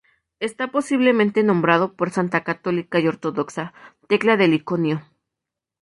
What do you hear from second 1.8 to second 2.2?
por